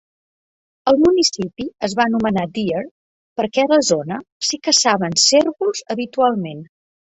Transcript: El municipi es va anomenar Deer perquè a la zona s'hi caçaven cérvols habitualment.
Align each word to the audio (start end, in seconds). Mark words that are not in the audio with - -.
El 0.91 0.95
municipi 1.01 1.67
es 1.87 1.93
va 1.99 2.07
anomenar 2.11 2.45
Deer 2.55 2.81
perquè 3.41 3.67
a 3.67 3.71
la 3.73 3.79
zona 3.91 4.19
s'hi 4.49 4.61
caçaven 4.69 5.19
cérvols 5.27 5.85
habitualment. 5.97 6.67